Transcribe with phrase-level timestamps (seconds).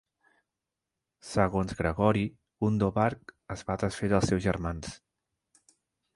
[1.31, 2.23] Segons Gregori,
[2.65, 4.99] Gundobad es va desfer dels seus germans.